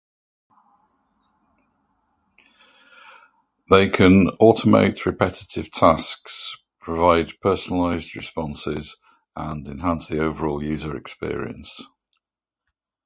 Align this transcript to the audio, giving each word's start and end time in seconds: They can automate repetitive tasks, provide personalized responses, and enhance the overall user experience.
They 3.69 3.87
can 3.87 4.29
automate 4.41 5.05
repetitive 5.05 5.69
tasks, 5.69 6.57
provide 6.79 7.39
personalized 7.39 8.15
responses, 8.15 8.97
and 9.35 9.67
enhance 9.67 10.07
the 10.07 10.17
overall 10.23 10.63
user 10.63 10.97
experience. 10.97 11.81